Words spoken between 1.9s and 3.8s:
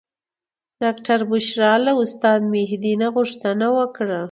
استاد مهدي نه غوښتنه